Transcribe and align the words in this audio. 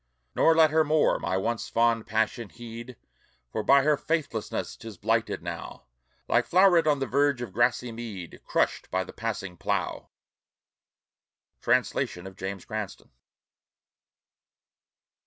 Nor 0.33 0.55
let 0.55 0.71
her 0.71 0.83
more 0.83 1.19
my 1.19 1.37
once 1.37 1.69
fond 1.69 2.07
passion 2.07 2.49
heed, 2.49 2.97
For 3.51 3.61
by 3.61 3.83
her 3.83 3.95
faithlessness 3.95 4.75
'tis 4.75 4.97
blighted 4.97 5.43
now, 5.43 5.83
Like 6.27 6.47
flow'ret 6.47 6.87
on 6.87 6.97
the 6.97 7.05
verge 7.05 7.39
of 7.43 7.53
grassy 7.53 7.91
mead 7.91 8.41
Crushed 8.43 8.89
by 8.89 9.03
the 9.03 9.13
passing 9.13 9.57
plow. 9.57 10.09
Translation 11.61 12.25
of 12.25 12.35
James 12.35 12.65
Cranstoun. 12.65 13.11